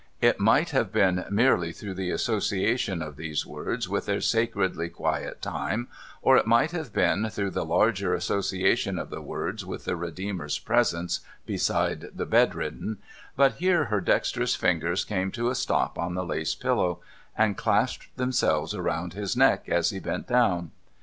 [0.19, 5.43] It might have been merely through the association of these words with their sacredly quiet
[5.43, 5.89] time,
[6.23, 10.57] or it might have been through the larger association of the words with the Redeemer's
[10.57, 12.97] presence beside the bedridden;
[13.35, 16.99] but here her dexterous fingers came to a stop on the lace pillow,
[17.37, 20.71] and clasped themselves around his neck as he bent down.